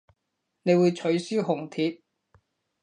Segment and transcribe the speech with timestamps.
[0.63, 2.01] 你會取消紅帖